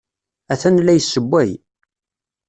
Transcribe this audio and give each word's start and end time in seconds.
Atan 0.53 0.75
la 0.83 0.93
yessewway. 0.97 1.51